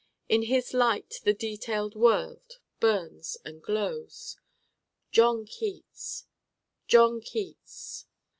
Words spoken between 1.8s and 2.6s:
world